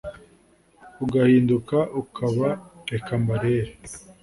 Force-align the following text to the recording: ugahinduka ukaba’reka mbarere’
ugahinduka 1.03 1.77
ukaba’reka 2.01 3.13
mbarere’ 3.21 3.71